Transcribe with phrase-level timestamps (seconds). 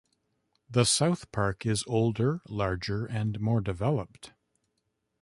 [0.67, 4.33] The south park is older, larger, and more developed.